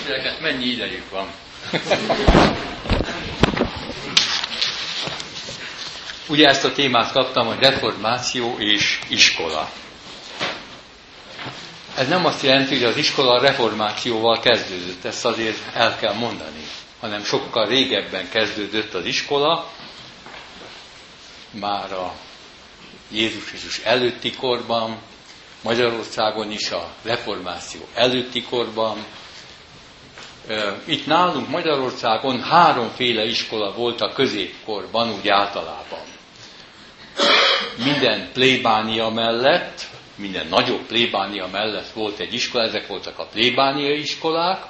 testvéreket, 0.00 0.40
mennyi 0.40 0.64
idejük 0.64 1.10
van. 1.10 1.28
Ugye 6.28 6.48
ezt 6.48 6.64
a 6.64 6.72
témát 6.72 7.12
kaptam, 7.12 7.46
hogy 7.46 7.58
reformáció 7.58 8.56
és 8.58 8.98
iskola. 9.08 9.70
Ez 11.96 12.08
nem 12.08 12.24
azt 12.24 12.42
jelenti, 12.42 12.74
hogy 12.74 12.84
az 12.84 12.96
iskola 12.96 13.40
reformációval 13.40 14.40
kezdődött, 14.40 15.04
ezt 15.04 15.24
azért 15.24 15.74
el 15.74 15.96
kell 15.96 16.14
mondani, 16.14 16.62
hanem 17.00 17.24
sokkal 17.24 17.66
régebben 17.66 18.28
kezdődött 18.28 18.94
az 18.94 19.04
iskola, 19.04 19.70
már 21.50 21.92
a 21.92 22.14
Jézus 23.10 23.52
Jézus 23.52 23.78
előtti 23.78 24.32
korban, 24.34 24.98
Magyarországon 25.62 26.50
is 26.50 26.70
a 26.70 26.94
reformáció 27.02 27.80
előtti 27.94 28.42
korban. 28.42 29.04
Itt 30.84 31.06
nálunk 31.06 31.48
Magyarországon 31.48 32.42
háromféle 32.42 33.24
iskola 33.24 33.72
volt 33.72 34.00
a 34.00 34.12
középkorban, 34.12 35.10
úgy 35.10 35.28
általában. 35.28 36.00
Minden 37.84 38.30
plébánia 38.32 39.08
mellett, 39.08 39.86
minden 40.14 40.46
nagyobb 40.46 40.86
plébánia 40.86 41.46
mellett 41.46 41.88
volt 41.90 42.18
egy 42.18 42.34
iskola, 42.34 42.64
ezek 42.64 42.86
voltak 42.86 43.18
a 43.18 43.26
plébánia 43.32 43.94
iskolák, 43.94 44.62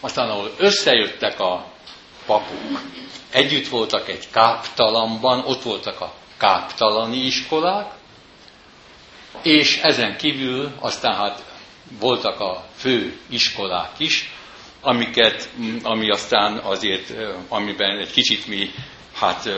aztán 0.00 0.28
ahol 0.30 0.50
összejöttek 0.58 1.40
a 1.40 1.66
papok, 2.26 2.80
együtt 3.30 3.68
voltak 3.68 4.08
egy 4.08 4.30
káptalanban, 4.30 5.44
ott 5.46 5.62
voltak 5.62 6.00
a 6.00 6.12
káptalani 6.36 7.16
iskolák, 7.16 7.92
és 9.42 9.80
ezen 9.82 10.16
kívül 10.16 10.72
aztán 10.80 11.14
hát 11.14 11.53
voltak 12.00 12.40
a 12.40 12.64
fő 12.76 13.18
iskolák 13.28 13.90
is, 13.98 14.30
amiket, 14.80 15.48
ami 15.82 16.10
aztán 16.10 16.56
azért, 16.58 17.12
amiben 17.48 17.98
egy 17.98 18.10
kicsit 18.12 18.46
mi 18.46 18.70
hát 19.14 19.48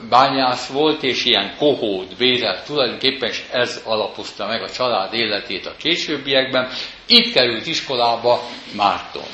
bányász 0.10 0.68
volt, 0.68 1.04
és 1.04 1.26
ilyen 1.26 1.56
kohód 1.58 2.18
védett 2.18 2.66
tulajdonképpen, 2.66 3.30
és 3.30 3.44
ez 3.52 3.82
alapozta 3.86 4.48
meg 4.48 4.62
a 4.62 4.70
család 4.70 5.14
életét 5.14 5.66
a 5.66 5.76
későbbiekben. 5.78 6.70
Itt 7.08 7.34
került 7.34 7.68
iskolába 7.68 8.42
Márton. 8.76 9.28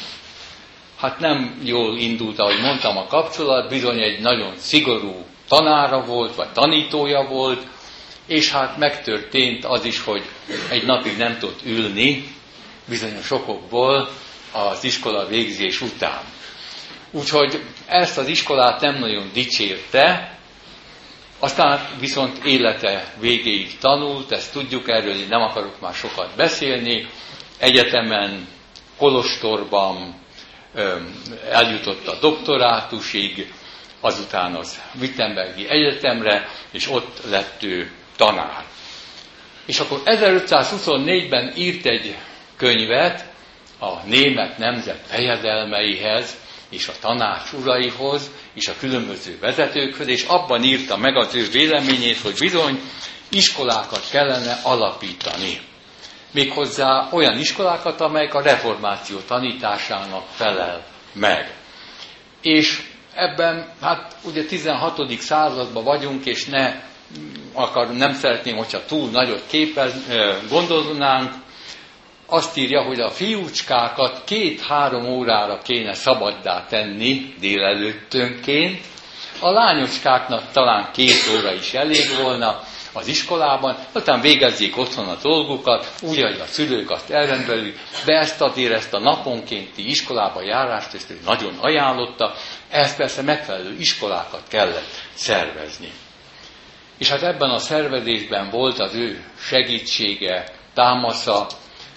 Hát 0.98 1.20
nem 1.20 1.62
jól 1.64 1.98
indult, 1.98 2.40
ahogy 2.40 2.62
mondtam, 2.62 2.98
a 2.98 3.08
kapcsolat, 3.08 3.70
bizony 3.70 4.02
egy 4.02 4.20
nagyon 4.20 4.54
szigorú 4.58 5.26
tanára 5.48 6.06
volt, 6.06 6.36
vagy 6.36 6.52
tanítója 6.52 7.28
volt, 7.28 7.68
és 8.28 8.52
hát 8.52 8.78
megtörtént 8.78 9.66
az 9.66 9.86
is, 9.86 10.04
hogy 10.04 10.24
egy 10.70 10.86
napig 10.86 11.18
nem 11.18 11.38
tudott 11.38 11.60
ülni, 11.66 12.24
bizonyos 12.90 13.32
okokból 13.32 14.10
az 14.52 14.84
iskola 14.84 15.28
végzés 15.28 15.82
után. 15.82 16.22
Úgyhogy 17.12 17.64
ezt 17.88 18.18
az 18.18 18.28
iskolát 18.28 18.82
nem 18.82 19.00
nagyon 19.00 19.30
dicsérte, 19.34 20.36
aztán 21.40 21.88
viszont 22.00 22.46
élete 22.46 23.14
végéig 23.20 23.78
tanult, 23.78 24.32
ezt 24.32 24.52
tudjuk, 24.52 24.90
erről 24.90 25.16
én 25.16 25.28
nem 25.30 25.42
akarok 25.42 25.80
már 25.80 25.94
sokat 25.94 26.36
beszélni. 26.36 27.08
Egyetemen, 27.58 28.48
Kolostorban 28.98 30.16
eljutott 31.52 32.08
a 32.08 32.20
doktorátusig, 32.20 33.54
azután 34.00 34.56
az 34.56 34.82
Wittenbergi 35.00 35.70
Egyetemre, 35.70 36.48
és 36.72 36.90
ott 36.90 37.22
lett 37.30 37.64
ő 37.64 37.92
tanár. 38.16 38.66
És 39.66 39.80
akkor 39.80 40.02
1524-ben 40.06 41.54
írt 41.56 41.86
egy 41.86 42.16
könyvet 42.56 43.26
a 43.80 44.04
német 44.06 44.58
nemzet 44.58 45.06
fejedelmeihez, 45.08 46.38
és 46.72 46.88
a 46.88 46.94
tanács 47.02 47.52
uraihoz, 47.52 48.32
és 48.54 48.68
a 48.68 48.74
különböző 48.80 49.38
vezetőkhöz, 49.42 50.08
és 50.08 50.24
abban 50.24 50.64
írta 50.64 50.98
meg 50.98 51.16
az 51.18 51.36
ő 51.36 51.50
véleményét, 51.52 52.18
hogy 52.18 52.36
bizony 52.40 52.80
iskolákat 53.30 54.10
kellene 54.12 54.60
alapítani. 54.64 55.60
Méghozzá 56.32 57.08
olyan 57.12 57.40
iskolákat, 57.40 58.02
amelyek 58.02 58.34
a 58.34 58.42
reformáció 58.42 59.18
tanításának 59.18 60.24
felel 60.30 60.86
meg. 61.14 61.54
És 62.42 62.82
ebben, 63.16 63.70
hát 63.82 64.16
ugye 64.24 64.46
16. 64.46 65.20
században 65.20 65.84
vagyunk, 65.84 66.26
és 66.26 66.46
ne 66.46 66.90
akar, 67.54 67.92
nem 67.94 68.14
szeretném, 68.14 68.56
hogyha 68.56 68.86
túl 68.86 69.10
nagyot 69.10 69.44
képez, 69.48 69.94
gondolnánk, 70.50 71.34
azt 72.32 72.58
írja, 72.58 72.82
hogy 72.82 73.00
a 73.00 73.10
fiúcskákat 73.10 74.22
két-három 74.26 75.06
órára 75.06 75.58
kéne 75.58 75.94
szabaddá 75.94 76.66
tenni 76.70 77.34
délelőttönként, 77.40 78.86
a 79.40 79.52
lányocskáknak 79.52 80.52
talán 80.52 80.90
két 80.94 81.30
óra 81.38 81.54
is 81.54 81.74
elég 81.74 82.06
volna 82.24 82.60
az 82.94 83.08
iskolában, 83.08 83.78
aztán 83.92 84.22
végezzék 84.22 84.78
otthon 84.78 85.08
a 85.08 85.18
dolgukat, 85.22 85.92
úgy, 86.02 86.22
hogy 86.22 86.40
a 86.40 86.46
szülők 86.46 86.90
azt 86.90 87.10
elrendelik, 87.10 87.80
de 88.06 88.14
ezt 88.14 88.42
azért 88.42 88.74
ezt 88.74 88.94
a 88.94 89.00
naponkénti 89.00 89.90
iskolába 89.90 90.42
járást 90.42 90.94
ezt 90.94 91.10
ő 91.10 91.20
nagyon 91.26 91.58
ajánlotta, 91.60 92.34
ezt 92.70 92.98
persze 92.98 93.22
megfelelő 93.22 93.76
iskolákat 93.80 94.44
kellett 94.48 94.90
szervezni. 95.14 95.92
És 96.98 97.10
hát 97.10 97.24
ebben 97.24 97.50
a 97.50 97.58
szervezésben 97.58 98.50
volt 98.50 98.80
az 98.80 98.94
ő 98.96 99.24
segítsége, 99.40 100.44
támasza, 100.74 101.48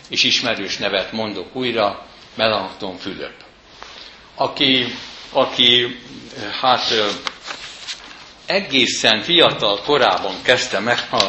és 0.09 0.22
ismerős 0.22 0.76
nevet 0.76 1.12
mondok 1.12 1.56
újra, 1.56 2.06
Melanchthon 2.34 2.97
Fülöp, 2.97 3.34
aki, 4.34 4.87
aki 5.32 5.98
hát 6.60 6.92
egészen 8.47 9.22
fiatal 9.22 9.81
korában 9.82 10.34
kezdte 10.42 10.78
meg 10.78 10.98
a 11.10 11.25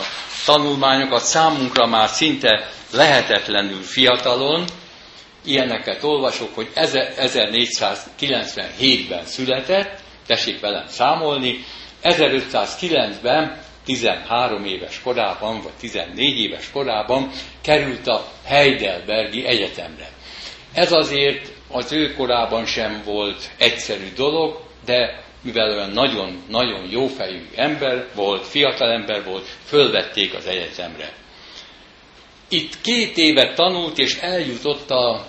tanulmányokat, 0.45 1.23
számunkra 1.23 1.85
már 1.85 2.09
szinte 2.09 2.69
lehetetlenül 2.91 3.81
fiatalon, 3.81 4.65
ilyeneket 5.45 6.03
olvasok, 6.03 6.55
hogy 6.55 6.69
1497-ben 6.75 9.25
született, 9.25 9.99
tessék 10.27 10.59
velem 10.59 10.87
számolni, 10.87 11.65
1509-ben 12.03 13.63
13 13.85 14.65
éves 14.65 15.01
korában, 15.03 15.61
vagy 15.61 15.73
14 15.79 16.39
éves 16.39 16.71
korában 16.71 17.31
került 17.61 18.07
a 18.07 18.27
Heidelbergi 18.45 19.45
Egyetemre. 19.45 20.09
Ez 20.73 20.91
azért 20.91 21.51
az 21.71 21.91
ő 21.91 22.13
korában 22.13 22.65
sem 22.65 23.01
volt 23.05 23.49
egyszerű 23.57 24.13
dolog, 24.15 24.59
de 24.85 25.23
mivel 25.41 25.71
olyan 25.71 25.89
nagyon-nagyon 25.89 26.89
jófejű 26.89 27.47
ember 27.55 28.07
volt, 28.15 28.45
fiatal 28.47 28.91
ember 28.91 29.23
volt, 29.23 29.47
fölvették 29.65 30.33
az 30.33 30.45
egyetemre. 30.45 31.13
Itt 32.49 32.81
két 32.81 33.17
évet 33.17 33.55
tanult, 33.55 33.97
és 33.97 34.15
eljutott 34.15 34.89
a 34.91 35.25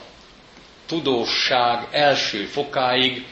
tudósság 0.86 1.88
első 1.90 2.44
fokáig, 2.44 3.24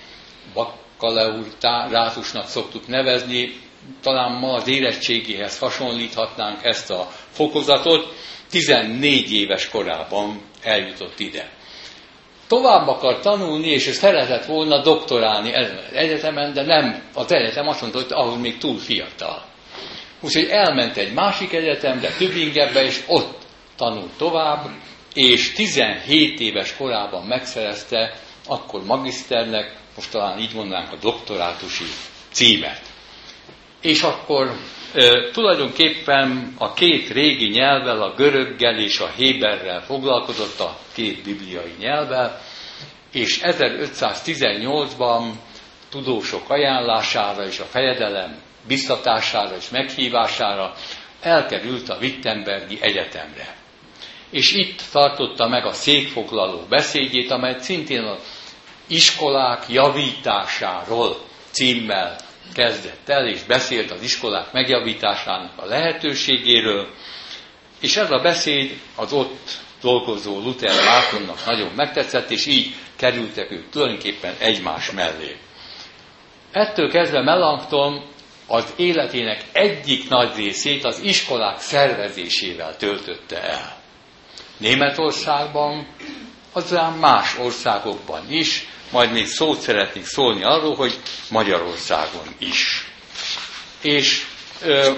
bakkaleúrátusnak 0.54 2.46
szoktuk 2.48 2.86
nevezni, 2.86 3.60
talán 4.02 4.32
ma 4.38 4.52
az 4.52 4.68
érettségéhez 4.68 5.58
hasonlíthatnánk 5.58 6.64
ezt 6.64 6.90
a 6.90 7.08
fokozatot, 7.30 8.14
14 8.50 9.32
éves 9.32 9.68
korában 9.68 10.40
eljutott 10.62 11.18
ide. 11.18 11.50
Tovább 12.48 12.86
akar 12.88 13.20
tanulni, 13.20 13.66
és 13.66 13.86
ő 13.86 13.92
szeretett 13.92 14.44
volna 14.44 14.82
doktorálni 14.82 15.52
egyetemen, 15.92 16.52
de 16.52 16.62
nem, 16.62 17.02
az 17.14 17.32
egyetem 17.32 17.68
azt 17.68 17.80
mondta, 17.80 18.00
hogy 18.00 18.10
ahol 18.10 18.38
még 18.38 18.58
túl 18.58 18.78
fiatal. 18.78 19.44
Úgyhogy 20.20 20.48
elment 20.50 20.96
egy 20.96 21.12
másik 21.12 21.52
egyetemre, 21.52 22.08
Tübingenbe, 22.18 22.84
és 22.84 23.02
ott 23.06 23.38
tanult 23.76 24.12
tovább, 24.18 24.66
és 25.14 25.52
17 25.52 26.40
éves 26.40 26.76
korában 26.76 27.26
megszerezte 27.26 28.14
akkor 28.46 28.84
magiszternek, 28.84 29.76
most 29.96 30.10
talán 30.10 30.38
így 30.38 30.54
mondanánk 30.54 30.92
a 30.92 30.96
doktorátusi 31.00 31.84
címet. 32.32 32.93
És 33.84 34.02
akkor 34.02 34.50
e, 34.94 35.30
tulajdonképpen 35.32 36.54
a 36.58 36.72
két 36.72 37.08
régi 37.08 37.48
nyelvvel, 37.48 38.02
a 38.02 38.14
göröggel 38.14 38.78
és 38.78 38.98
a 38.98 39.10
héberrel 39.16 39.80
foglalkozott, 39.82 40.60
a 40.60 40.78
két 40.94 41.22
bibliai 41.22 41.74
nyelvvel, 41.78 42.40
és 43.12 43.40
1518-ban 43.42 45.22
tudósok 45.90 46.50
ajánlására 46.50 47.46
és 47.46 47.58
a 47.58 47.64
fejedelem 47.64 48.36
biztatására 48.66 49.56
és 49.56 49.68
meghívására 49.70 50.74
elkerült 51.20 51.88
a 51.88 51.96
Wittenbergi 52.00 52.78
Egyetemre. 52.80 53.56
És 54.30 54.52
itt 54.52 54.82
tartotta 54.92 55.48
meg 55.48 55.64
a 55.66 55.72
székfoglaló 55.72 56.60
beszédjét, 56.68 57.30
amely 57.30 57.56
szintén 57.58 58.02
az 58.02 58.18
iskolák 58.86 59.64
javításáról 59.68 61.16
címmel 61.50 62.16
kezdett 62.52 63.08
el, 63.08 63.26
és 63.28 63.42
beszélt 63.42 63.90
az 63.90 64.02
iskolák 64.02 64.52
megjavításának 64.52 65.52
a 65.56 65.64
lehetőségéről, 65.64 66.88
és 67.80 67.96
ez 67.96 68.10
a 68.10 68.18
beszéd 68.18 68.78
az 68.96 69.12
ott 69.12 69.50
dolgozó 69.80 70.40
Luther 70.40 70.84
Mártonnak 70.84 71.46
nagyon 71.46 71.72
megtetszett, 71.76 72.30
és 72.30 72.46
így 72.46 72.74
kerültek 72.96 73.50
ők 73.50 73.70
tulajdonképpen 73.70 74.34
egymás 74.38 74.90
mellé. 74.90 75.36
Ettől 76.52 76.90
kezdve 76.90 77.22
Melanchthon 77.22 78.04
az 78.46 78.72
életének 78.76 79.44
egyik 79.52 80.08
nagy 80.08 80.36
részét 80.36 80.84
az 80.84 80.98
iskolák 80.98 81.58
szervezésével 81.58 82.76
töltötte 82.76 83.42
el. 83.42 83.76
Németországban, 84.56 85.86
aztán 86.52 86.92
más 86.92 87.38
országokban 87.38 88.30
is, 88.32 88.66
majd 88.94 89.12
még 89.12 89.26
szót 89.26 89.60
szeretnék 89.60 90.04
szólni 90.04 90.42
arról, 90.42 90.74
hogy 90.74 90.98
Magyarországon 91.30 92.26
is. 92.38 92.90
És 93.82 94.26
ö, 94.62 94.92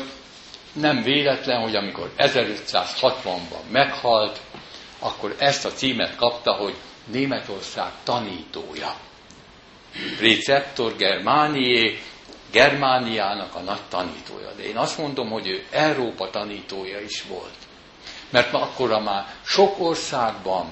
nem 0.72 1.02
véletlen, 1.02 1.60
hogy 1.62 1.76
amikor 1.76 2.10
1560-ban 2.16 3.70
meghalt, 3.70 4.40
akkor 4.98 5.34
ezt 5.38 5.64
a 5.64 5.72
címet 5.72 6.16
kapta, 6.16 6.52
hogy 6.52 6.74
Németország 7.12 7.90
tanítója. 8.04 8.94
Receptor 10.20 10.96
Germánié, 10.96 11.98
Germániának 12.50 13.54
a 13.54 13.60
nagy 13.60 13.82
tanítója. 13.88 14.52
De 14.56 14.62
én 14.62 14.76
azt 14.76 14.98
mondom, 14.98 15.30
hogy 15.30 15.48
ő 15.48 15.64
Európa 15.70 16.30
tanítója 16.30 17.00
is 17.00 17.22
volt. 17.28 17.54
Mert 18.30 18.52
akkor 18.54 18.88
már 19.02 19.26
sok 19.44 19.80
országban 19.80 20.66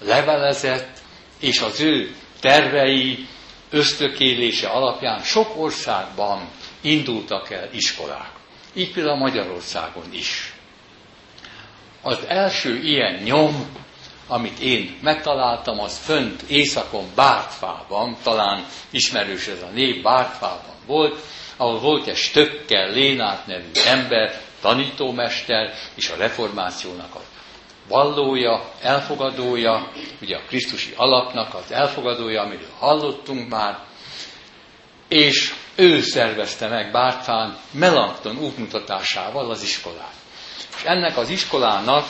levelezett, 0.00 0.98
és 1.40 1.60
az 1.60 1.80
ő 1.80 2.14
tervei, 2.44 3.26
ösztökélése 3.70 4.68
alapján 4.68 5.22
sok 5.22 5.56
országban 5.56 6.48
indultak 6.80 7.50
el 7.50 7.68
iskolák. 7.72 8.30
Így 8.74 8.92
például 8.92 9.16
Magyarországon 9.18 10.04
is. 10.12 10.52
Az 12.02 12.18
első 12.28 12.76
ilyen 12.76 13.22
nyom, 13.22 13.66
amit 14.26 14.58
én 14.58 14.98
megtaláltam, 15.00 15.80
az 15.80 15.98
fönt 15.98 16.42
északon 16.42 17.04
Bártfában, 17.14 18.16
talán 18.22 18.66
ismerős 18.90 19.46
ez 19.46 19.62
a 19.62 19.70
név, 19.74 20.02
Bártfában 20.02 20.74
volt, 20.86 21.20
ahol 21.56 21.80
volt 21.80 22.06
egy 22.06 22.16
Stökkel 22.16 22.90
Lénát 22.90 23.46
nevű 23.46 23.70
ember, 23.86 24.40
tanítómester, 24.60 25.72
és 25.94 26.08
a 26.10 26.16
reformációnak 26.16 27.14
a 27.14 27.20
vallója, 27.88 28.70
elfogadója, 28.80 29.90
ugye 30.22 30.36
a 30.36 30.42
Krisztusi 30.46 30.92
alapnak 30.96 31.54
az 31.54 31.72
elfogadója, 31.72 32.42
amiről 32.42 32.70
hallottunk 32.78 33.48
már, 33.48 33.78
és 35.08 35.54
ő 35.74 36.00
szervezte 36.00 36.68
meg 36.68 36.90
Bártfán 36.90 37.58
Melankton 37.70 38.38
útmutatásával 38.38 39.50
az 39.50 39.62
iskolát. 39.62 40.14
És 40.76 40.82
ennek 40.84 41.16
az 41.16 41.28
iskolának 41.28 42.04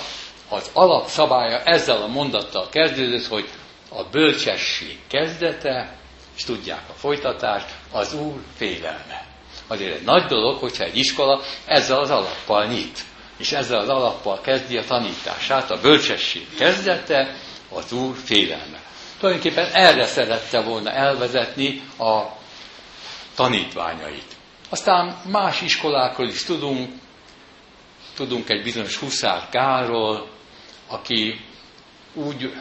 az 0.49 0.71
alapszabálya 0.73 1.59
ezzel 1.59 2.03
a 2.03 2.07
mondattal 2.07 2.69
kezdődött, 2.69 3.27
hogy 3.27 3.49
a 3.89 4.05
bölcsesség 4.11 4.99
kezdete, 5.09 5.97
és 6.37 6.45
tudják 6.45 6.83
a 6.89 6.93
folytatást, 6.93 7.67
az 7.93 8.15
Úr 8.15 8.41
félelme. 8.57 9.27
Azért 9.67 9.95
egy 9.95 10.05
nagy 10.05 10.25
dolog, 10.25 10.59
hogyha 10.59 10.85
egy 10.85 10.97
iskola 10.97 11.41
ezzel 11.67 11.99
az 11.99 12.11
alappal 12.11 12.67
nyit, 12.67 13.05
és 13.45 13.53
ezzel 13.53 13.79
az 13.79 13.89
alappal 13.89 14.41
kezdi 14.41 14.77
a 14.77 14.85
tanítását, 14.85 15.71
a 15.71 15.81
bölcsesség 15.81 16.47
kezdete, 16.59 17.37
az 17.71 17.93
Úr 17.93 18.17
félelme. 18.17 18.81
Tulajdonképpen 19.19 19.71
erre 19.73 20.07
szerette 20.07 20.61
volna 20.61 20.91
elvezetni 20.91 21.83
a 21.99 22.23
tanítványait. 23.35 24.37
Aztán 24.71 25.17
más 25.31 25.61
iskolákról 25.63 26.29
is 26.29 26.45
tudunk, 26.45 26.93
tudunk 28.15 28.49
egy 28.49 28.63
bizonyos 28.63 28.97
Huszár 28.97 29.49
Kárról, 29.51 30.29
aki 30.89 31.41
úgy 32.15 32.53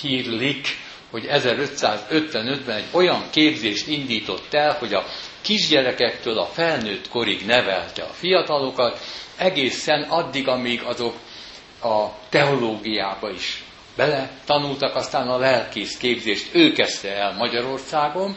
hírlik, 0.00 0.66
hogy 1.10 1.26
1555-ben 1.28 2.76
egy 2.76 2.88
olyan 2.90 3.24
képzést 3.30 3.86
indított 3.86 4.54
el, 4.54 4.76
hogy 4.78 4.94
a 4.94 5.04
kisgyerekektől 5.46 6.38
a 6.38 6.44
felnőtt 6.44 7.08
korig 7.08 7.46
nevelte 7.46 8.02
a 8.02 8.12
fiatalokat, 8.12 8.98
egészen 9.36 10.02
addig, 10.02 10.48
amíg 10.48 10.82
azok 10.82 11.14
a 11.82 12.06
teológiába 12.28 13.30
is 13.30 13.64
bele 13.96 14.30
tanultak, 14.44 14.94
aztán 14.94 15.28
a 15.28 15.38
lelkész 15.38 15.96
képzést 15.96 16.54
ő 16.54 16.72
kezdte 16.72 17.16
el 17.16 17.34
Magyarországon. 17.38 18.36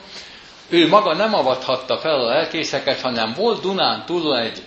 Ő 0.70 0.88
maga 0.88 1.16
nem 1.16 1.34
avathatta 1.34 1.98
fel 1.98 2.20
a 2.20 2.30
lelkészeket, 2.30 3.02
hanem 3.02 3.34
volt 3.34 3.62
Dunán 3.62 4.06
túlon 4.06 4.38
egy, 4.38 4.62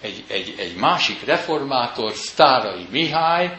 egy, 0.00 0.24
egy, 0.28 0.54
egy 0.58 0.74
másik 0.76 1.24
reformátor, 1.24 2.12
Sztárai 2.12 2.86
Mihály, 2.90 3.58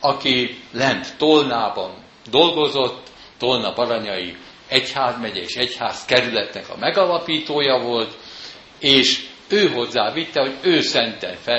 aki 0.00 0.58
lent 0.72 1.16
Tolnában 1.16 1.90
dolgozott, 2.30 3.08
Tolna 3.38 3.72
Baranyai 3.72 4.36
egyházmegye 4.68 5.40
és 5.40 5.54
egyház 5.54 6.04
kerületnek 6.04 6.68
a 6.68 6.76
megalapítója 6.76 7.78
volt, 7.78 8.16
és 8.78 9.26
ő 9.48 9.68
hozzá 9.68 10.12
vitte, 10.12 10.40
hogy 10.40 10.56
ő 10.62 10.80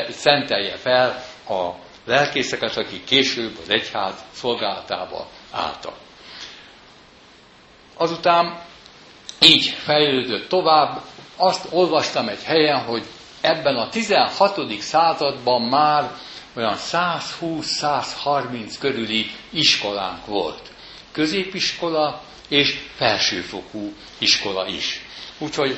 szentelje 0.10 0.75
fel 0.75 1.24
a 1.50 1.69
lelkészeket, 2.06 2.78
akik 2.78 3.04
később 3.04 3.57
az 3.62 3.69
egyház 3.69 4.13
szolgálatába 4.31 5.28
álltak. 5.52 5.96
Azután 7.97 8.62
így 9.42 9.66
fejlődött 9.66 10.50
tovább, 10.50 11.02
azt 11.35 11.68
olvastam 11.71 12.28
egy 12.28 12.44
helyen, 12.44 12.83
hogy 12.83 13.06
ebben 13.42 13.76
a 13.76 13.90
16. 13.90 14.71
században 14.80 15.62
már 15.62 16.12
olyan 16.56 16.76
120-130 16.78 18.76
körüli 18.80 19.31
iskolánk 19.50 20.26
volt. 20.26 20.74
Középiskola 21.16 22.22
és 22.48 22.78
felsőfokú 22.95 23.94
iskola 24.18 24.68
is. 24.68 25.02
Úgyhogy 25.38 25.78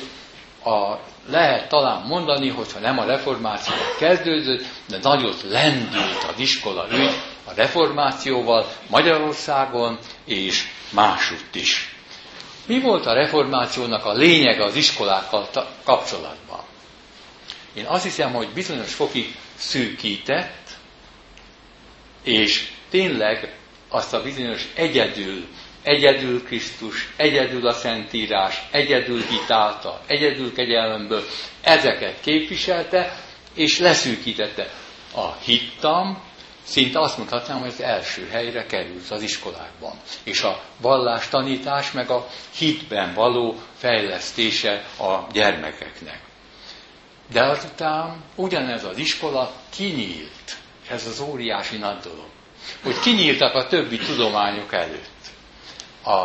a, 0.64 0.94
lehet 1.28 1.68
talán 1.68 2.02
mondani, 2.06 2.48
hogyha 2.48 2.78
nem 2.78 2.98
a 2.98 3.04
reformáció 3.04 3.74
kezdődött, 3.98 4.64
de 4.88 4.98
nagyot 5.02 5.42
lendült 5.42 6.24
az 6.32 6.38
iskola 6.38 6.86
ügy 6.92 7.10
a 7.44 7.52
reformációval 7.54 8.66
Magyarországon 8.88 9.98
és 10.24 10.64
másutt 10.90 11.54
is. 11.54 11.94
Mi 12.66 12.80
volt 12.80 13.06
a 13.06 13.12
reformációnak 13.14 14.04
a 14.04 14.12
lényege 14.12 14.64
az 14.64 14.74
iskolákkal 14.76 15.48
kapcsolatban? 15.84 16.60
Én 17.74 17.84
azt 17.86 18.02
hiszem, 18.02 18.32
hogy 18.32 18.48
bizonyos 18.48 18.94
fokig 18.94 19.36
szűkített, 19.56 20.68
és 22.22 22.68
tényleg 22.90 23.56
azt 23.88 24.14
a 24.14 24.22
bizonyos 24.22 24.68
egyedül, 24.74 25.46
egyedül 25.82 26.44
Krisztus, 26.44 27.08
egyedül 27.16 27.66
a 27.66 27.72
Szentírás, 27.72 28.62
egyedül 28.70 29.22
hitálta, 29.22 30.00
egyedül 30.06 30.54
kegyelemből, 30.54 31.24
ezeket 31.60 32.20
képviselte, 32.20 33.16
és 33.54 33.78
leszűkítette. 33.78 34.70
A 35.14 35.32
hittam, 35.44 36.22
szinte 36.62 37.00
azt 37.00 37.16
mondhatnám, 37.16 37.58
hogy 37.58 37.68
az 37.68 37.80
első 37.80 38.28
helyre 38.30 38.66
került 38.66 39.10
az 39.10 39.22
iskolákban. 39.22 39.96
És 40.22 40.42
a 40.42 40.62
vallástanítás, 40.80 41.92
meg 41.92 42.10
a 42.10 42.26
hitben 42.56 43.14
való 43.14 43.54
fejlesztése 43.76 44.84
a 44.98 45.26
gyermekeknek. 45.32 46.20
De 47.32 47.42
azután 47.42 48.24
ugyanez 48.34 48.84
az 48.84 48.98
iskola 48.98 49.52
kinyílt 49.70 50.56
ez 50.88 51.06
az 51.06 51.20
óriási 51.20 51.76
nagy 51.76 51.98
dolog. 51.98 52.28
Hogy 52.82 53.00
kinyíltak 53.00 53.54
a 53.54 53.66
többi 53.66 53.96
tudományok 53.98 54.72
előtt. 54.72 55.26
A 56.04 56.24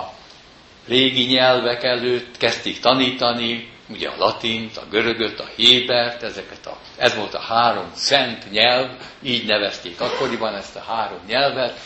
régi 0.87 1.25
nyelvek 1.25 1.83
előtt 1.83 2.37
kezdték 2.37 2.79
tanítani, 2.79 3.71
ugye 3.89 4.09
a 4.09 4.17
latint, 4.17 4.77
a 4.77 4.85
görögöt, 4.89 5.39
a 5.39 5.49
hébert, 5.55 6.23
ezeket 6.23 6.65
a, 6.65 6.77
ez 6.97 7.15
volt 7.15 7.33
a 7.33 7.39
három 7.39 7.91
szent 7.93 8.51
nyelv, 8.51 8.89
így 9.21 9.45
nevezték 9.45 10.01
akkoriban 10.01 10.55
ezt 10.55 10.75
a 10.75 10.83
három 10.87 11.19
nyelvet, 11.27 11.79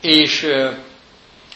és 0.00 0.46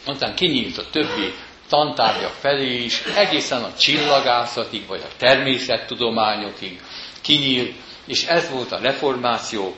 aztán 0.06 0.34
kinyílt 0.34 0.78
a 0.78 0.90
többi 0.90 1.34
tantárgyak 1.68 2.32
felé 2.40 2.84
is, 2.84 3.02
egészen 3.16 3.62
a 3.62 3.74
csillagászatig, 3.74 4.86
vagy 4.86 5.02
a 5.04 5.16
természettudományokig 5.18 6.80
kinyílt, 7.20 7.74
és 8.06 8.24
ez 8.26 8.50
volt 8.50 8.72
a 8.72 8.78
reformáció 8.78 9.74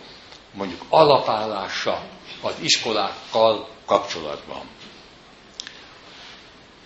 mondjuk 0.55 0.85
alapállása 0.89 2.03
az 2.43 2.55
iskolákkal 2.61 3.69
kapcsolatban. 3.87 4.61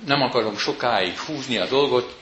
Nem 0.07 0.23
akarom 0.23 0.57
sokáig 0.57 1.19
húzni 1.19 1.59
a 1.59 1.67
dolgot, 1.67 2.19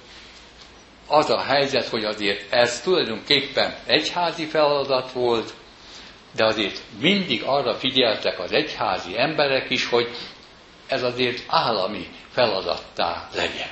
az 1.07 1.31
a 1.31 1.41
helyzet, 1.41 1.89
hogy 1.89 2.05
azért 2.05 2.53
ez 2.53 2.81
tulajdonképpen 2.81 3.77
egyházi 3.87 4.45
feladat 4.47 5.13
volt, 5.13 5.55
de 6.37 6.45
azért 6.45 6.81
mindig 7.01 7.43
arra 7.43 7.75
figyeltek 7.75 8.39
az 8.39 8.53
egyházi 8.53 9.19
emberek 9.19 9.71
is, 9.71 9.87
hogy 9.87 10.09
ez 10.87 11.03
azért 11.03 11.43
állami 11.47 12.09
feladattá 12.31 13.29
legyen. 13.35 13.71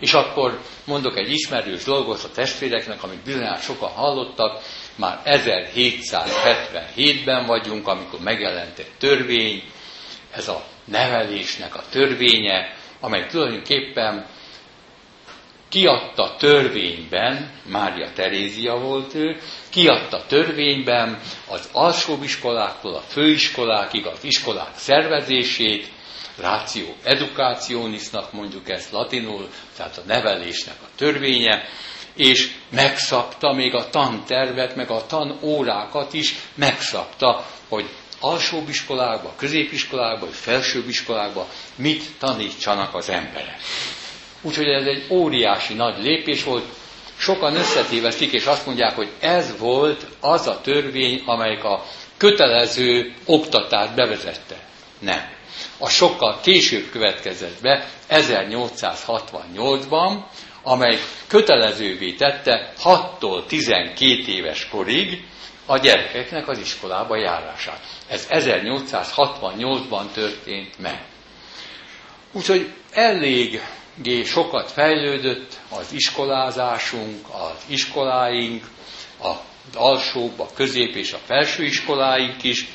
És 0.00 0.12
akkor 0.12 0.60
mondok 0.84 1.16
egy 1.16 1.30
ismerős 1.30 1.84
dolgot 1.84 2.24
a 2.24 2.30
testvéreknek, 2.30 3.02
amit 3.02 3.24
bizonyára 3.24 3.60
sokan 3.60 3.90
hallottak, 3.90 4.62
már 4.98 5.20
1777-ben 5.24 7.46
vagyunk, 7.46 7.88
amikor 7.88 8.20
megjelent 8.20 8.78
egy 8.78 8.90
törvény, 8.98 9.62
ez 10.34 10.48
a 10.48 10.64
nevelésnek 10.84 11.74
a 11.74 11.82
törvénye, 11.90 12.74
amely 13.00 13.26
tulajdonképpen 13.26 14.26
kiadta 15.68 16.34
törvényben, 16.38 17.50
Mária 17.66 18.12
Terézia 18.12 18.78
volt 18.78 19.14
ő, 19.14 19.36
kiadta 19.70 20.26
törvényben 20.26 21.20
az 21.48 21.68
alsóbb 21.72 22.22
iskoláktól 22.22 22.94
a 22.94 23.00
főiskolákig 23.00 24.06
az 24.06 24.24
iskolák 24.24 24.76
szervezését, 24.76 25.90
ráció 26.40 26.94
educationisnak 27.02 28.32
mondjuk 28.32 28.68
ezt 28.68 28.92
latinul, 28.92 29.48
tehát 29.76 29.96
a 29.96 30.02
nevelésnek 30.06 30.76
a 30.82 30.88
törvénye, 30.96 31.64
és 32.18 32.50
megszabta 32.70 33.52
még 33.52 33.74
a 33.74 33.88
tantervet, 33.90 34.76
meg 34.76 34.90
a 34.90 35.06
tanórákat 35.06 36.12
is 36.12 36.34
megszabta, 36.54 37.46
hogy 37.68 37.88
alsóbb 38.20 38.68
iskolákba, 38.68 39.32
középiskolákba, 39.36 40.24
vagy 40.26 40.34
felsőbb 40.34 40.88
iskolákba 40.88 41.48
mit 41.76 42.04
tanítsanak 42.18 42.94
az 42.94 43.08
emberek. 43.08 43.56
Úgyhogy 44.42 44.66
ez 44.68 44.86
egy 44.86 45.06
óriási 45.10 45.74
nagy 45.74 46.02
lépés 46.02 46.44
volt. 46.44 46.64
Sokan 47.18 47.56
összetévesztik, 47.56 48.32
és 48.32 48.44
azt 48.46 48.66
mondják, 48.66 48.94
hogy 48.94 49.10
ez 49.20 49.58
volt 49.58 50.06
az 50.20 50.46
a 50.46 50.60
törvény, 50.60 51.22
amelyik 51.26 51.64
a 51.64 51.84
kötelező 52.16 53.14
oktatást 53.24 53.94
bevezette. 53.94 54.56
Nem. 54.98 55.36
A 55.78 55.88
sokkal 55.88 56.38
később 56.42 56.90
következett 56.90 57.60
be, 57.62 57.88
1868-ban, 58.10 60.12
amely 60.62 60.98
kötelezővé 61.26 62.12
tette 62.12 62.72
6-tól 62.84 63.46
12 63.46 64.06
éves 64.26 64.68
korig 64.68 65.24
a 65.66 65.78
gyerekeknek 65.78 66.48
az 66.48 66.58
iskolába 66.58 67.16
járását. 67.16 67.80
Ez 68.08 68.26
1868-ban 68.30 70.10
történt 70.12 70.78
meg. 70.78 71.04
Úgyhogy 72.32 72.72
elég 72.92 73.60
sokat 74.24 74.70
fejlődött 74.70 75.58
az 75.78 75.92
iskolázásunk, 75.92 77.26
az 77.32 77.62
iskoláink, 77.66 78.64
az 79.18 79.36
alsóbb, 79.74 80.40
a 80.40 80.48
közép 80.54 80.94
és 80.94 81.12
a 81.12 81.18
felső 81.26 81.64
iskoláink 81.64 82.42
is, 82.42 82.66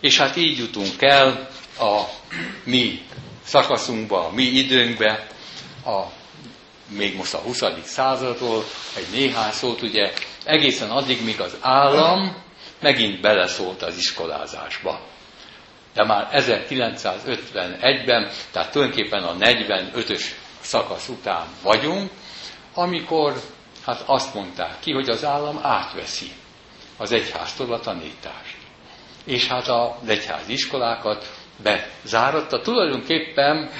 és 0.00 0.18
hát 0.18 0.36
így 0.36 0.58
jutunk 0.58 1.02
el 1.02 1.48
a 1.78 2.02
mi 2.64 3.02
szakaszunkba, 3.44 4.26
a 4.26 4.32
mi 4.32 4.42
időnkbe, 4.42 5.26
a, 5.84 6.02
még 6.88 7.16
most 7.16 7.34
a 7.34 7.38
20. 7.38 7.62
századról, 7.82 8.64
egy 8.96 9.06
néhány 9.12 9.52
szót, 9.52 9.82
ugye 9.82 10.12
egészen 10.44 10.90
addig, 10.90 11.24
míg 11.24 11.40
az 11.40 11.56
állam 11.60 12.42
megint 12.80 13.20
beleszólt 13.20 13.82
az 13.82 13.96
iskolázásba 13.96 15.00
de 15.98 16.04
már 16.04 16.28
1951-ben, 16.32 18.30
tehát 18.52 18.70
tulajdonképpen 18.72 19.22
a 19.22 19.34
45-ös 19.36 20.22
szakasz 20.60 21.08
után 21.08 21.46
vagyunk, 21.62 22.10
amikor 22.74 23.34
hát 23.86 24.02
azt 24.06 24.34
mondták 24.34 24.76
ki, 24.80 24.92
hogy 24.92 25.08
az 25.08 25.24
állam 25.24 25.58
átveszi 25.62 26.30
az 26.96 27.12
egyháztól 27.12 27.72
a 27.72 27.80
tanítást. 27.80 28.56
És 29.24 29.46
hát 29.46 29.68
az 29.68 30.08
egyházi 30.08 30.52
iskolákat 30.52 31.30
bezáratta. 31.62 32.60
Tulajdonképpen 32.60 33.70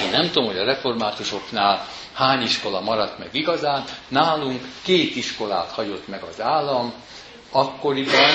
én 0.00 0.10
nem 0.10 0.26
tudom, 0.30 0.44
hogy 0.48 0.58
a 0.58 0.64
reformátusoknál 0.64 1.86
hány 2.12 2.42
iskola 2.42 2.80
maradt 2.80 3.18
meg 3.18 3.28
igazán, 3.32 3.84
nálunk 4.08 4.60
két 4.82 5.16
iskolát 5.16 5.70
hagyott 5.70 6.08
meg 6.08 6.22
az 6.22 6.40
állam, 6.40 6.92
akkoriban 7.50 8.30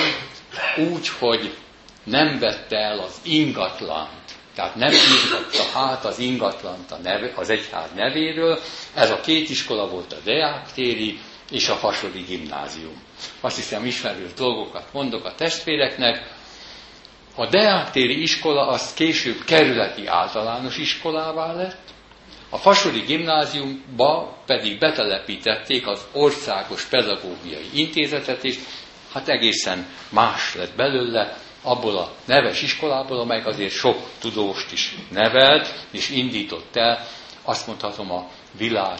úgy, 0.92 1.08
hogy 1.08 1.56
nem 2.04 2.38
vette 2.38 2.76
el 2.76 2.98
az 2.98 3.14
ingatlant, 3.22 4.10
tehát 4.54 4.74
nem 4.74 4.90
írhatta 4.92 5.78
át 5.78 6.04
az 6.04 6.18
ingatlant 6.18 6.90
a 6.92 6.96
neve, 7.02 7.32
az 7.36 7.50
egyház 7.50 7.88
nevéről. 7.94 8.58
Ez 8.94 9.10
a 9.10 9.20
két 9.20 9.50
iskola 9.50 9.88
volt 9.88 10.12
a 10.12 10.16
Deák 10.24 10.72
téri 10.72 11.18
és 11.50 11.68
a 11.68 11.74
Fasori 11.74 12.20
gimnázium. 12.20 13.02
Azt 13.40 13.56
hiszem 13.56 13.84
ismerős 13.86 14.32
dolgokat 14.36 14.92
mondok 14.92 15.24
a 15.24 15.34
testvéreknek. 15.34 16.36
A 17.38 17.46
Deák 17.46 17.90
téri 17.90 18.22
iskola 18.22 18.66
az 18.66 18.94
később 18.94 19.44
kerületi 19.44 20.06
általános 20.06 20.76
iskolává 20.78 21.52
lett, 21.52 21.78
a 22.50 22.56
Fasori 22.56 23.00
gimnáziumba 23.00 24.36
pedig 24.46 24.78
betelepítették 24.78 25.86
az 25.86 26.06
országos 26.12 26.84
pedagógiai 26.84 27.68
intézetet, 27.72 28.44
és 28.44 28.58
hát 29.12 29.28
egészen 29.28 29.86
más 30.08 30.54
lett 30.54 30.76
belőle, 30.76 31.36
abból 31.62 31.96
a 31.96 32.12
neves 32.24 32.62
iskolából, 32.62 33.18
amelyik 33.20 33.46
azért 33.46 33.72
sok 33.72 33.96
tudóst 34.18 34.72
is 34.72 34.94
nevelt, 35.10 35.74
és 35.90 36.10
indított 36.10 36.76
el, 36.76 37.06
azt 37.42 37.66
mondhatom, 37.66 38.10
a 38.12 38.28
világ 38.56 38.98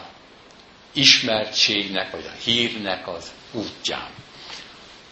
ismertségnek, 0.93 2.11
vagy 2.11 2.25
a 2.33 2.41
hírnek 2.43 3.07
az 3.07 3.31
útján. 3.51 4.09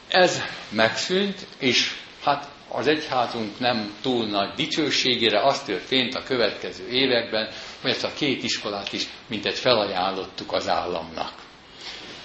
Ez 0.07 0.41
megszűnt, 0.69 1.48
és 1.60 1.96
hát 2.24 2.55
az 2.69 2.88
egyházunk 2.88 3.59
nem 3.59 3.93
túl 4.01 4.25
nagy 4.25 4.53
dicsőségére 4.55 5.45
az 5.45 5.62
történt 5.63 6.15
a 6.15 6.24
következő 6.24 6.88
években, 6.89 7.50
hogy 7.81 7.89
ezt 7.91 8.03
a 8.03 8.13
két 8.13 8.43
iskolát 8.43 8.93
is 8.93 9.07
mintegy 9.27 9.57
felajánlottuk 9.57 10.53
az 10.53 10.69
államnak. 10.69 11.31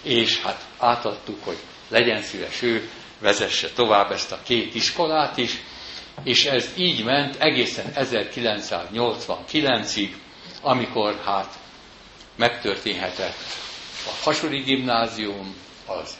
És 0.03 0.43
hát 0.43 0.67
átadtuk, 0.79 1.45
hogy 1.45 1.57
legyen 1.89 2.23
szíves 2.23 2.63
ő, 2.63 2.89
vezesse 3.21 3.69
tovább 3.71 4.11
ezt 4.11 4.33
a 4.33 4.41
két 4.45 4.75
iskolát 4.75 5.37
is, 5.37 5.63
és 6.25 6.45
ez 6.45 6.69
így 6.77 7.05
ment 7.05 7.37
egészen 7.39 7.93
1989-ig, 7.95 10.09
amikor 10.61 11.21
hát 11.25 11.59
megtörténhetett 12.37 13.37
a 14.07 14.11
Fasori 14.11 14.59
gimnázium, 14.59 15.55
az 15.87 16.15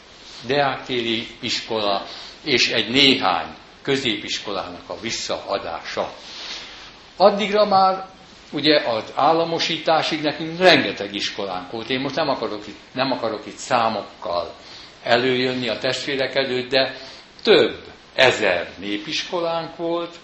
Deáktéri 0.47 1.27
iskola, 1.41 2.07
és 2.45 2.69
egy 2.69 2.91
néhány 2.91 3.55
középiskolának 3.83 4.89
a 4.89 5.01
visszaadása. 5.01 6.13
Addigra 7.17 7.65
már 7.65 8.07
ugye 8.53 8.81
az 8.81 9.05
államosításig 9.15 10.23
nekünk 10.23 10.59
rengeteg 10.59 11.15
iskolánk 11.15 11.71
volt. 11.71 11.91
Én 11.91 12.01
most 12.01 12.15
nem 12.15 12.29
akarok 12.29 12.67
itt, 12.67 12.79
nem 12.93 13.11
akarok 13.13 13.47
itt 13.47 13.57
számokkal 13.57 14.55
előjönni 15.03 15.69
a 15.69 15.79
testvérek 15.79 16.35
előtt, 16.35 16.71
de 16.71 16.97
több 17.43 17.85
ezer 18.15 18.71
népiskolánk 18.79 19.77
volt, 19.77 20.17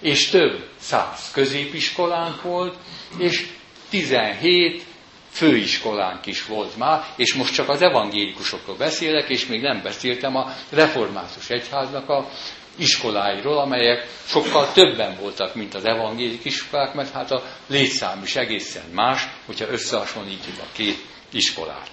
és 0.00 0.28
több 0.28 0.68
száz 0.78 1.30
középiskolánk 1.32 2.42
volt, 2.42 2.76
és 3.18 3.46
17 3.90 4.84
főiskolánk 5.32 6.26
is 6.26 6.46
volt 6.46 6.76
már, 6.76 7.04
és 7.16 7.34
most 7.34 7.54
csak 7.54 7.68
az 7.68 7.82
evangélikusokról 7.82 8.76
beszélek, 8.76 9.28
és 9.28 9.46
még 9.46 9.60
nem 9.60 9.82
beszéltem 9.82 10.36
a 10.36 10.52
református 10.70 11.50
egyháznak 11.50 12.08
a 12.08 12.28
iskoláiról, 12.76 13.58
amelyek 13.58 14.06
sokkal 14.26 14.72
többen 14.72 15.16
voltak, 15.20 15.54
mint 15.54 15.74
az 15.74 15.84
evangélikus 15.84 16.44
iskolák, 16.44 16.94
mert 16.94 17.12
hát 17.12 17.30
a 17.30 17.42
létszám 17.66 18.22
is 18.22 18.36
egészen 18.36 18.84
más, 18.92 19.28
hogyha 19.46 19.68
összehasonlítjuk 19.70 20.56
a 20.58 20.66
két 20.72 21.04
iskolát. 21.32 21.90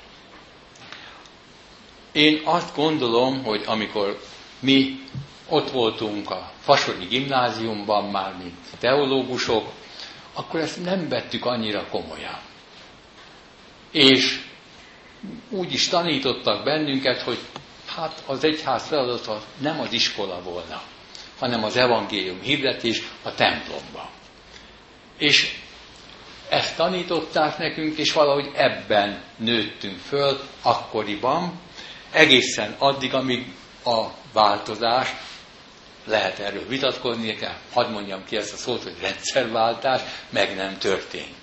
Én 2.12 2.42
azt 2.44 2.76
gondolom, 2.76 3.44
hogy 3.44 3.64
amikor 3.66 4.20
mi 4.60 5.00
ott 5.50 5.72
voltunk 5.72 6.30
a 6.30 6.52
Fasori 6.60 7.06
gimnáziumban 7.06 8.12
már, 8.12 8.36
mint 8.38 8.56
teológusok, 8.80 9.72
akkor 10.34 10.60
ezt 10.60 10.84
nem 10.84 11.10
vettük 11.10 11.46
annyira 11.46 11.86
komolyan. 11.90 12.40
És 13.92 14.40
úgy 15.50 15.74
is 15.74 15.88
tanítottak 15.88 16.64
bennünket, 16.64 17.22
hogy 17.22 17.38
hát 17.96 18.24
az 18.26 18.44
egyház 18.44 18.88
feladata 18.88 19.42
nem 19.58 19.80
az 19.80 19.92
iskola 19.94 20.42
volna, 20.42 20.82
hanem 21.40 21.64
az 21.64 21.76
evangélium 21.76 22.42
hirdetés 22.42 23.02
a 23.24 23.36
templomban. 23.36 24.10
És 25.18 25.56
ezt 26.50 26.76
tanították 26.76 27.58
nekünk, 27.58 27.98
és 27.98 28.14
valahogy 28.14 28.52
ebben 28.56 29.24
nőttünk 29.38 29.98
föl 29.98 30.40
akkoriban, 30.62 31.60
egészen 32.12 32.76
addig, 32.78 33.14
amíg 33.14 33.54
a 33.86 34.06
változás, 34.34 35.14
lehet 36.06 36.40
erről 36.40 36.68
vitatkozni, 36.68 37.38
hadd 37.74 37.92
mondjam 37.92 38.26
ki 38.26 38.36
ezt 38.36 38.54
a 38.54 38.58
szót, 38.58 38.84
hogy 38.84 38.96
rendszerváltás, 39.02 40.02
meg 40.30 40.56
nem 40.56 40.78
történt. 40.78 41.39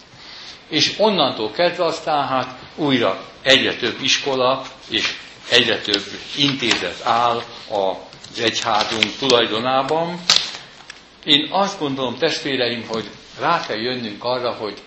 És 0.69 0.95
onnantól 0.99 1.51
kezdve 1.51 1.85
aztán 1.85 2.27
hát 2.29 2.59
újra 2.77 3.21
egyre 3.43 3.75
több 3.77 4.01
iskola 4.03 4.63
és 4.89 5.15
egyre 5.51 5.81
több 5.81 6.05
intézet 6.37 7.01
áll 7.05 7.43
az 7.71 8.41
egyházunk 8.41 9.17
tulajdonában. 9.19 10.21
Én 11.25 11.49
azt 11.53 11.79
gondolom, 11.79 12.19
testvéreim, 12.19 12.87
hogy 12.89 13.11
rá 13.41 13.67
kell 13.67 13.79
jönnünk 13.81 14.25
arra, 14.25 14.53
hogy 14.53 14.79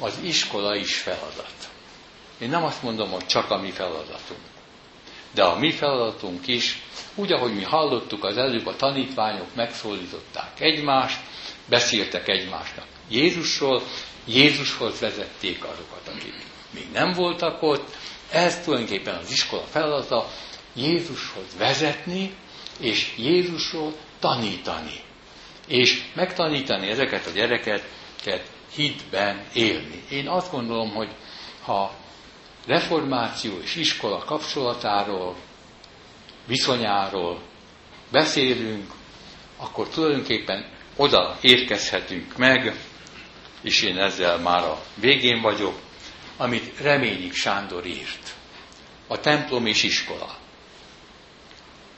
az 0.00 0.18
iskola 0.22 0.76
is 0.76 0.96
feladat. 0.98 1.52
Én 2.38 2.48
nem 2.48 2.64
azt 2.64 2.82
mondom, 2.82 3.10
hogy 3.10 3.26
csak 3.26 3.50
a 3.50 3.56
mi 3.60 3.70
feladatunk. 3.70 4.40
De 5.34 5.42
a 5.44 5.58
mi 5.58 5.70
feladatunk 5.70 6.46
is, 6.46 6.82
úgy, 7.14 7.32
ahogy 7.32 7.54
mi 7.54 7.62
hallottuk 7.62 8.24
az 8.24 8.36
előbb, 8.36 8.66
a 8.66 8.76
tanítványok 8.76 9.54
megszólították 9.54 10.60
egymást, 10.60 11.18
beszéltek 11.68 12.28
egymásnak 12.28 12.86
Jézusról, 13.10 13.82
Jézushoz 14.24 15.00
vezették 15.00 15.64
azokat, 15.64 16.08
akik 16.08 16.34
még 16.70 16.86
nem 16.92 17.12
voltak 17.12 17.62
ott. 17.62 17.96
Ez 18.30 18.60
tulajdonképpen 18.60 19.14
az 19.14 19.30
iskola 19.30 19.62
feladata, 19.62 20.28
Jézushoz 20.74 21.56
vezetni, 21.58 22.34
és 22.80 23.14
Jézusról 23.16 23.92
tanítani. 24.18 25.00
És 25.66 26.02
megtanítani 26.14 26.88
ezeket 26.88 27.26
a 27.26 27.30
gyerekeket 27.30 28.50
hitben 28.74 29.44
élni. 29.54 30.04
Én 30.10 30.28
azt 30.28 30.50
gondolom, 30.50 30.90
hogy 30.90 31.10
ha 31.62 31.94
reformáció 32.66 33.58
és 33.62 33.76
iskola 33.76 34.18
kapcsolatáról, 34.18 35.36
viszonyáról 36.46 37.42
beszélünk, 38.10 38.92
akkor 39.56 39.88
tulajdonképpen 39.88 40.70
oda 40.96 41.38
érkezhetünk 41.40 42.36
meg, 42.36 42.74
és 43.62 43.82
én 43.82 43.98
ezzel 43.98 44.38
már 44.38 44.64
a 44.64 44.82
végén 44.94 45.40
vagyok, 45.40 45.78
amit 46.36 46.80
Reményik 46.80 47.34
Sándor 47.34 47.86
írt. 47.86 48.34
A 49.06 49.20
templom 49.20 49.66
és 49.66 49.82
iskola. 49.82 50.36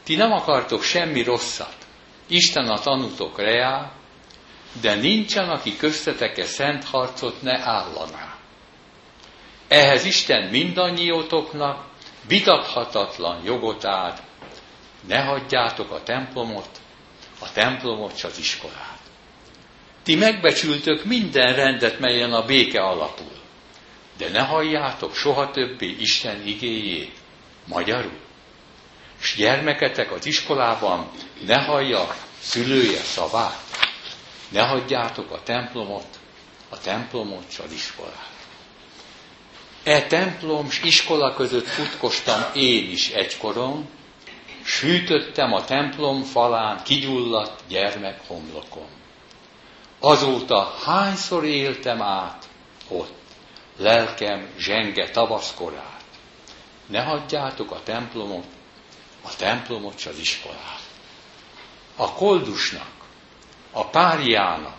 Ti 0.03 0.17
nem 0.17 0.33
akartok 0.33 0.83
semmi 0.83 1.23
rosszat. 1.23 1.77
Isten 2.27 2.69
a 2.69 2.79
tanutok 2.79 3.39
reá, 3.39 3.93
de 4.81 4.95
nincsen, 4.95 5.49
aki 5.51 5.77
köztetek-e 5.77 6.45
szent 6.45 6.85
harcot 6.85 7.43
ne 7.43 7.59
állaná. 7.59 8.35
Ehhez 9.69 10.05
Isten 10.05 10.49
mindannyiótoknak 10.49 11.85
vitathatatlan 12.27 13.45
jogot 13.45 13.85
ad, 13.85 14.23
ne 15.07 15.25
hagyjátok 15.25 15.91
a 15.91 16.03
templomot, 16.03 16.81
a 17.41 17.53
templomot 17.53 18.21
az 18.23 18.39
iskolát. 18.39 19.01
Ti 20.03 20.15
megbecsültök 20.15 21.05
minden 21.05 21.55
rendet, 21.55 21.99
melyen 21.99 22.33
a 22.33 22.45
béke 22.45 22.81
alapul, 22.81 23.33
de 24.17 24.29
ne 24.29 24.41
halljátok 24.41 25.15
soha 25.15 25.51
többé 25.51 25.97
Isten 25.99 26.47
igéjét, 26.47 27.13
magyarul. 27.67 28.21
S 29.21 29.37
gyermeketek 29.37 30.13
az 30.13 30.27
iskolában 30.27 31.11
ne 31.47 31.63
hallja 31.63 32.17
szülője 32.41 33.01
szavát, 33.01 33.61
ne 34.49 34.63
hagyjátok 34.63 35.31
a 35.31 35.43
templomot, 35.43 36.19
a 36.69 36.79
templomot 36.79 37.45
az 37.65 37.73
iskolát. 37.73 38.31
E 39.85 40.07
templom 40.07 40.71
s 40.71 40.83
iskola 40.83 41.35
között 41.35 41.67
futkostam 41.67 42.43
én 42.55 42.91
is 42.91 43.11
egykoron, 43.11 43.89
sűtöttem 44.65 45.53
a 45.53 45.65
templom 45.65 46.23
falán 46.23 46.83
kigyulladt 46.83 47.61
gyermek 47.69 48.21
homlokom. 48.27 48.89
Azóta 50.05 50.75
hányszor 50.85 51.45
éltem 51.45 52.03
át 52.03 52.49
ott, 52.89 53.15
lelkem 53.77 54.49
zsenge 54.59 55.11
tavaszkorát. 55.11 56.05
Ne 56.87 57.03
hagyjátok 57.03 57.71
a 57.71 57.83
templomot, 57.83 58.47
a 59.23 59.37
templomot 59.37 59.99
s 59.99 60.07
az 60.07 60.19
iskolát. 60.19 60.81
A 61.97 62.13
koldusnak, 62.13 62.91
a 63.73 63.87
párjának, 63.87 64.77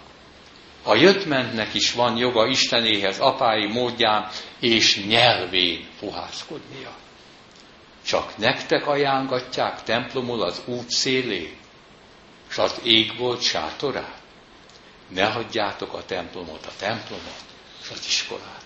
a 0.84 0.96
jöttmentnek 0.96 1.74
is 1.74 1.94
van 1.94 2.18
joga 2.18 2.48
Istenéhez 2.48 3.20
apái 3.20 3.68
módján 3.68 4.30
és 4.60 5.06
nyelvén 5.06 5.88
puhászkodnia. 6.00 6.92
Csak 8.06 8.38
nektek 8.38 8.88
ajángatják 8.88 9.84
templomul 9.84 10.42
az 10.42 10.62
út 10.66 10.90
szélén, 10.90 11.58
s 12.48 12.58
az 12.58 12.80
ég 12.84 13.18
volt 13.18 13.42
sátorát. 13.42 14.23
Ne 15.08 15.26
hagyjátok 15.26 15.94
a 15.94 16.06
templomot, 16.06 16.66
a 16.66 16.72
templomot, 16.78 17.44
és 17.82 17.90
az 17.90 18.06
iskolát. 18.08 18.62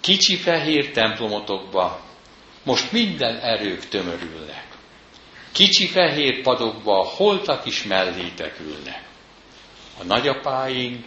Kicsi 0.00 0.36
fehér 0.36 0.90
templomotokba 0.90 2.00
most 2.62 2.92
minden 2.92 3.36
erők 3.36 3.88
tömörülnek. 3.88 4.66
Kicsi 5.52 5.86
fehér 5.86 6.42
padokba 6.42 7.04
holtak 7.04 7.66
is 7.66 7.82
mellétek 7.82 8.60
ülnek. 8.60 9.08
A 10.00 10.04
nagyapáink, 10.04 11.06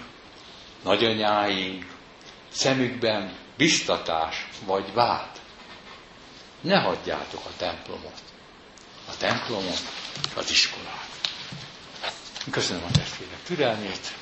nagyanyáink 0.84 1.86
szemükben 2.50 3.34
biztatás 3.58 4.48
vagy 4.66 4.94
vád. 4.94 5.30
Ne 6.62 6.80
hagyjátok 6.80 7.46
a 7.46 7.52
templomot. 7.58 8.22
A 9.08 9.18
templomot, 9.18 9.82
az 10.36 10.52
iskolát. 10.52 11.19
Köszönöm 12.52 12.84
a 12.84 12.92
testvérek 12.92 13.44
türelmét. 13.44 14.14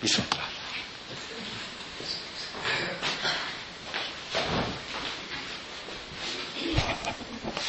Viszontlátásra. 0.00 0.57